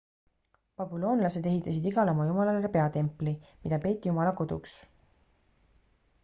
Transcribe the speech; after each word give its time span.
babüloonlased 0.81 1.49
ehitasid 1.51 1.85
igale 1.89 2.15
oma 2.15 2.25
jumalale 2.29 2.71
peatempli 2.77 3.35
mida 3.67 3.81
peeti 3.85 4.11
jumala 4.13 4.33
koduks 4.41 4.75